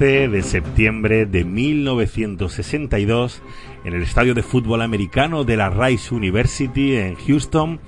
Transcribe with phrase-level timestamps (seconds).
[0.00, 3.42] 12 de septiembre de 1962,
[3.84, 7.80] en el estadio de fútbol americano de la Rice University en Houston,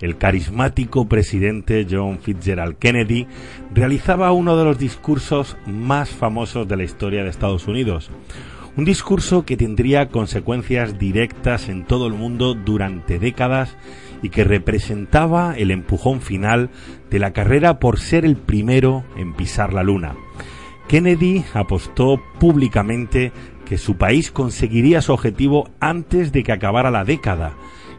[0.00, 3.28] el carismático presidente John Fitzgerald Kennedy
[3.72, 8.10] realizaba uno de los discursos más famosos de la historia de Estados Unidos.
[8.76, 13.76] Un discurso que tendría consecuencias directas en todo el mundo durante décadas
[14.24, 16.68] y que representaba el empujón final
[17.10, 20.16] de la carrera por ser el primero en pisar la luna.
[20.90, 23.30] Kennedy apostó públicamente
[23.64, 27.52] que su país conseguiría su objetivo antes de que acabara la década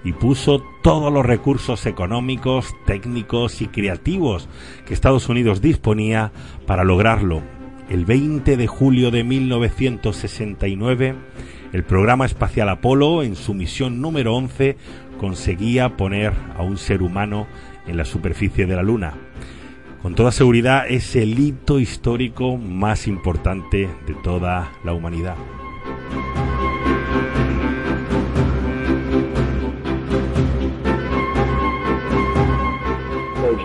[0.03, 4.49] y puso todos los recursos económicos, técnicos y creativos
[4.85, 6.33] que Estados Unidos disponía
[6.67, 7.41] para lograrlo.
[7.89, 11.15] El 20 de julio de 1969,
[11.71, 14.75] el programa espacial Apolo, en su misión número 11,
[15.17, 17.47] conseguía poner a un ser humano
[17.87, 19.30] en la superficie de la Luna.
[20.01, 25.35] Con toda seguridad es el hito histórico más importante de toda la humanidad.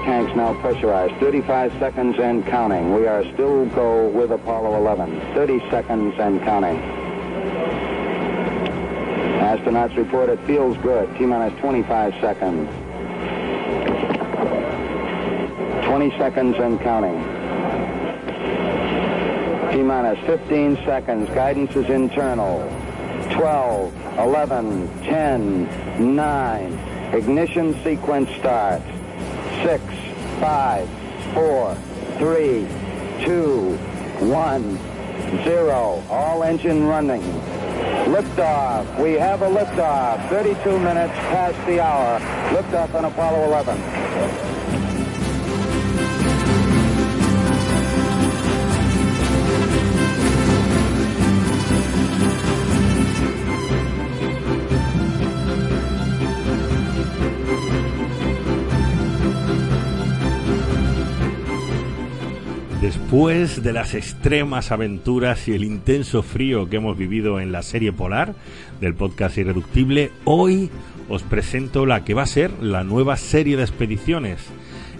[0.05, 1.15] tanks now pressurized.
[1.21, 2.95] 35 seconds and counting.
[2.95, 5.35] We are still go with Apollo 11.
[5.35, 6.77] 30 seconds and counting.
[9.41, 11.09] Astronauts report it feels good.
[11.19, 12.86] T minus 25 seconds.
[15.97, 17.17] 20 seconds and counting.
[19.71, 21.27] T minus 15 seconds.
[21.31, 22.59] Guidance is internal.
[23.33, 26.73] 12, 11, 10, 9.
[27.15, 28.85] Ignition sequence starts.
[29.63, 29.83] 6,
[30.39, 30.89] 5,
[31.33, 31.75] 4,
[32.19, 32.69] 3,
[33.25, 33.77] 2,
[34.27, 34.79] 1,
[35.45, 36.05] 0.
[36.11, 37.23] All engine running.
[38.13, 39.03] Liftoff.
[39.03, 40.29] We have a liftoff.
[40.29, 42.21] 32 minutes past the hour.
[42.51, 44.46] Liftoff on Apollo 11.
[63.17, 67.91] Después de las extremas aventuras y el intenso frío que hemos vivido en la serie
[67.91, 68.35] polar
[68.79, 70.69] del podcast Irreductible, hoy
[71.09, 74.51] os presento la que va a ser la nueva serie de expediciones.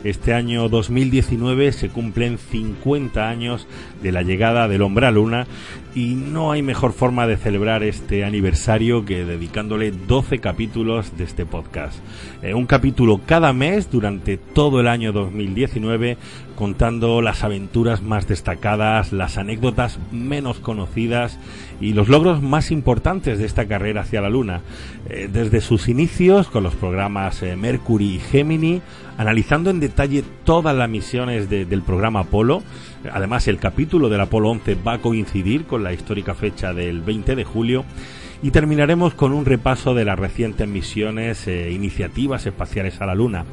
[0.03, 3.67] Este año 2019 se cumplen 50 años
[4.03, 5.47] de la llegada del hombre a luna
[5.95, 11.45] y no hay mejor forma de celebrar este aniversario que dedicándole 12 capítulos de este
[11.45, 11.99] podcast.
[12.43, 16.19] Eh, un capítulo cada mes durante todo el año 2019
[16.57, 21.39] contando las aventuras más destacadas, las anécdotas menos conocidas
[21.81, 24.63] y los logros más importantes de esta carrera hacia la Luna.
[25.09, 28.83] Eh, desde sus inicios con los programas eh, Mercury y Gemini,
[29.19, 32.63] analizando en detalle todas las misiones de, del programa Apolo.
[33.13, 37.37] Además, el capítulo del Apolo 11 va a coincidir con la histórica fecha del 20
[37.37, 37.85] de julio.
[38.43, 43.45] Y terminaremos con un repaso de las recientes misiones e iniciativas espaciales a la Luna.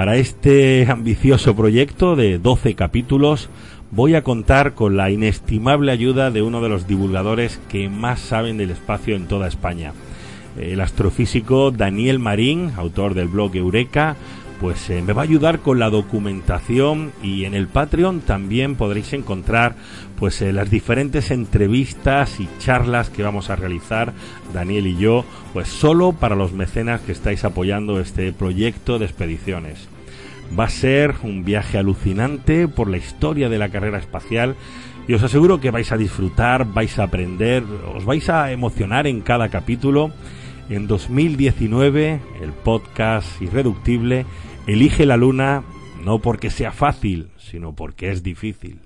[0.00, 3.50] Para este ambicioso proyecto de 12 capítulos
[3.90, 8.56] voy a contar con la inestimable ayuda de uno de los divulgadores que más saben
[8.56, 9.92] del espacio en toda España.
[10.58, 14.16] El astrofísico Daniel Marín, autor del blog Eureka,
[14.60, 19.14] pues eh, me va a ayudar con la documentación y en el Patreon también podréis
[19.14, 19.74] encontrar
[20.18, 24.12] pues eh, las diferentes entrevistas y charlas que vamos a realizar
[24.52, 29.88] Daniel y yo pues solo para los mecenas que estáis apoyando este proyecto de expediciones.
[30.58, 34.56] Va a ser un viaje alucinante por la historia de la carrera espacial
[35.08, 37.64] y os aseguro que vais a disfrutar, vais a aprender,
[37.94, 40.12] os vais a emocionar en cada capítulo.
[40.68, 44.26] En 2019 el podcast Irreductible
[44.70, 45.64] Elige la luna
[45.98, 48.78] no porque sea fácil, sino porque es difícil.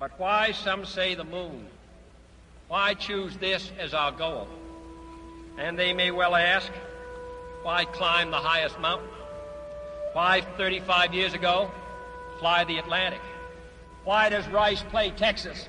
[0.00, 1.66] But why some say the moon?
[2.70, 4.48] Why choose this as our goal?
[5.58, 6.72] And they may well ask,
[7.64, 9.10] why climb the highest mountain?
[10.14, 11.70] Why 35 years ago
[12.38, 13.20] fly the Atlantic?
[14.04, 15.68] Why does Rice play Texas?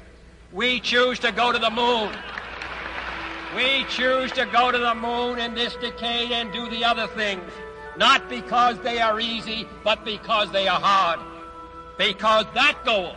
[0.53, 2.09] We choose to go to the moon.
[3.53, 7.51] We choose to go to the moon in this decade and do the other things
[7.97, 11.19] not because they are easy, but because they are hard.
[11.97, 13.13] Because that goal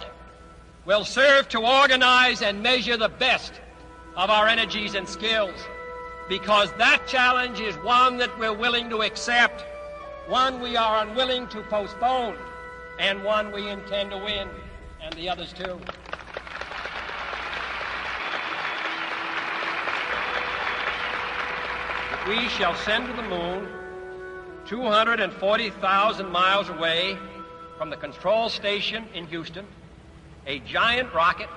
[0.85, 3.53] will serve to organize and measure the best
[4.17, 5.55] of our energies and skills.
[6.29, 9.65] Because that challenge is one that we're willing to accept,
[10.29, 12.37] one we are unwilling to postpone,
[12.99, 14.49] and one we intend to win,
[15.03, 15.81] and the others too.
[22.29, 23.67] We shall send to the moon
[24.69, 27.17] 240,000 miles away
[27.79, 29.67] from the control station in Houston,
[30.47, 31.49] a giant rocket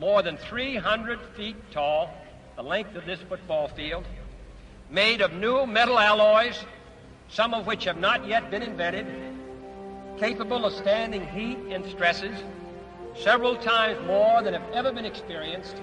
[0.00, 2.12] more than 300 feet tall,
[2.56, 4.04] the length of this football field,
[4.90, 6.58] made of new metal alloys,
[7.28, 9.06] some of which have not yet been invented,
[10.18, 12.36] capable of standing heat and stresses
[13.16, 15.76] several times more than have ever been experienced,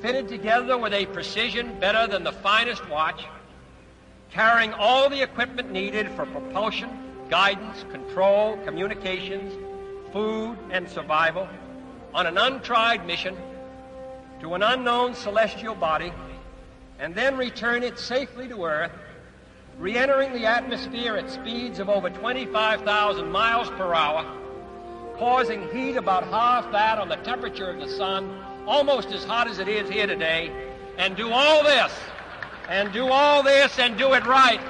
[0.00, 3.24] fitted together with a precision better than the finest watch,
[4.30, 6.90] carrying all the equipment needed for propulsion,
[7.28, 9.52] guidance, control, communications,
[10.12, 11.48] food, and survival
[12.14, 13.36] on an untried mission
[14.40, 16.12] to an unknown celestial body
[16.98, 18.92] and then return it safely to Earth,
[19.78, 24.24] re entering the atmosphere at speeds of over 25,000 miles per hour,
[25.18, 29.58] causing heat about half that on the temperature of the sun, almost as hot as
[29.58, 30.50] it is here today,
[30.96, 31.92] and do all this,
[32.68, 34.60] and do all this, and do it right,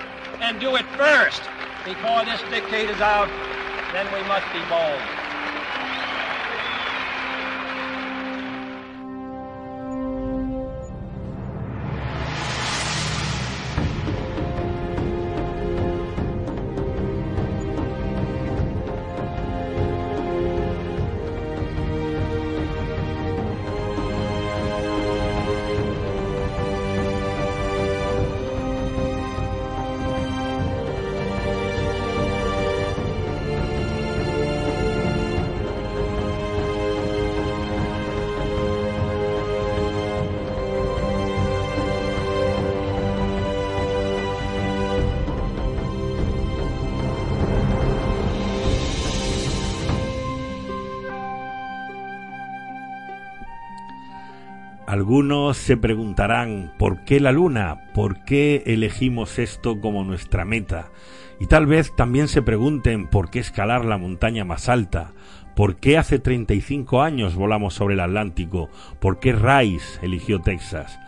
[0.40, 1.42] and do it first.
[1.84, 2.40] Before this
[2.90, 3.28] is out,
[3.92, 5.25] then we must be bold.
[54.86, 57.90] Algunos se preguntarán ¿por qué la Luna?
[57.92, 60.90] ¿Por qué elegimos esto como nuestra meta?
[61.40, 65.12] Y tal vez también se pregunten ¿por qué escalar la montaña más alta?
[65.56, 68.68] ¿Por qué hace 35 años volamos sobre el Atlántico?
[69.00, 71.00] ¿Por qué Rice eligió Texas?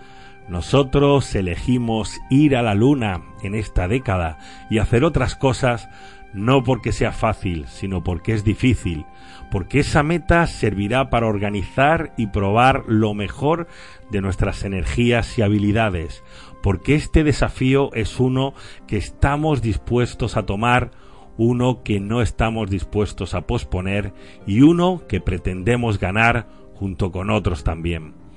[0.49, 4.39] Nosotros elegimos ir a la Luna en esta década
[4.71, 5.89] y hacer otras cosas
[6.33, 9.07] no porque sea fácil, sino porque es difícil,
[9.51, 13.67] porque esa meta servirá para organizar y probar lo mejor
[14.11, 16.23] de nuestras energías y habilidades,
[16.63, 18.55] porque este desafío es uno
[18.87, 20.91] que estamos dispuestos a tomar,
[21.37, 24.13] uno que no estamos dispuestos a posponer
[24.47, 28.28] y uno que pretendemos ganar junto con otros también.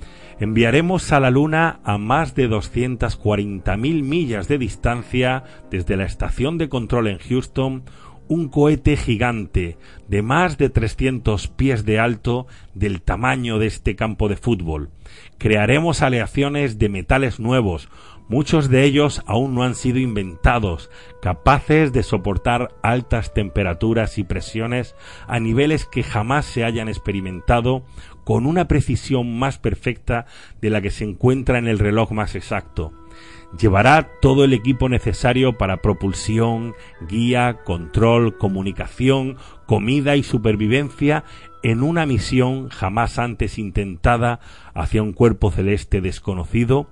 [0.42, 6.68] Enviaremos a la Luna a más de 240.000 millas de distancia desde la estación de
[6.68, 7.84] control en Houston
[8.28, 9.78] un cohete gigante
[10.08, 14.90] de más de 300 pies de alto del tamaño de este campo de fútbol.
[15.38, 17.90] Crearemos aleaciones de metales nuevos,
[18.32, 20.90] muchos de ellos aún no han sido inventados,
[21.22, 24.96] capaces de soportar altas temperaturas y presiones
[25.28, 27.84] a niveles que jamás se hayan experimentado
[28.24, 30.28] con una precisión más perfecta
[30.62, 32.94] de la que se encuentra en el reloj más exacto.
[33.60, 36.74] Llevará todo el equipo necesario para propulsión,
[37.10, 41.26] guía, control, comunicación, comida y supervivencia
[41.64, 44.40] en una misión jamás antes intentada
[44.74, 46.88] hacia un cuerpo celeste desconocido,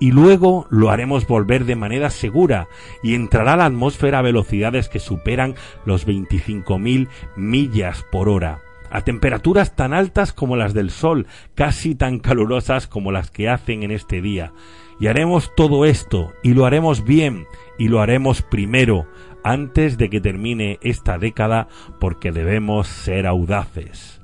[0.00, 2.68] y luego lo haremos volver de manera segura
[3.02, 5.54] y entrará a la atmósfera a velocidades que superan
[5.84, 12.18] los 25.000 millas por hora a temperaturas tan altas como las del Sol, casi tan
[12.18, 14.52] calurosas como las que hacen en este día,
[14.98, 17.46] y haremos todo esto, y lo haremos bien,
[17.78, 19.06] y lo haremos primero,
[19.44, 21.68] antes de que termine esta década,
[22.00, 24.19] porque debemos ser audaces.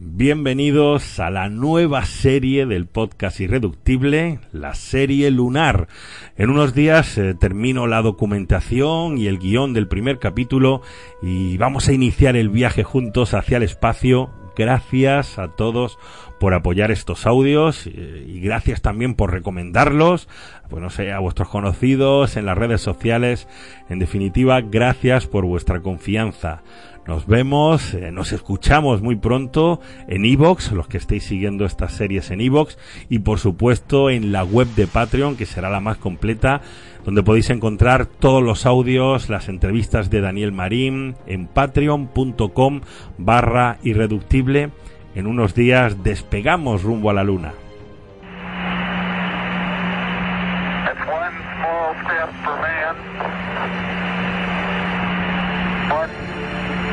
[0.00, 5.88] Bienvenidos a la nueva serie del podcast Irreductible, la serie Lunar.
[6.36, 10.82] En unos días eh, termino la documentación y el guion del primer capítulo
[11.20, 14.30] y vamos a iniciar el viaje juntos hacia el espacio.
[14.56, 15.98] Gracias a todos
[16.38, 20.28] por apoyar estos audios eh, y gracias también por recomendarlos,
[20.70, 23.48] pues no sé, a vuestros conocidos en las redes sociales.
[23.88, 26.62] En definitiva, gracias por vuestra confianza.
[27.08, 32.30] Nos vemos, eh, nos escuchamos muy pronto en Evox, los que estéis siguiendo estas series
[32.30, 32.76] en Evox,
[33.08, 36.60] y por supuesto en la web de Patreon, que será la más completa,
[37.06, 42.82] donde podéis encontrar todos los audios, las entrevistas de Daniel Marín en patreon.com
[43.16, 44.68] barra irreductible
[45.14, 47.54] en unos días despegamos rumbo a la Luna.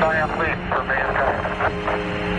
[0.05, 2.34] Scion lead for Mankind.